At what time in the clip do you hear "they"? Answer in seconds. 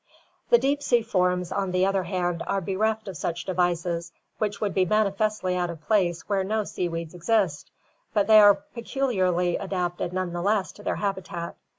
8.25-8.39